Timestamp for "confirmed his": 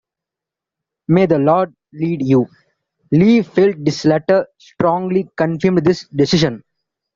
5.37-6.05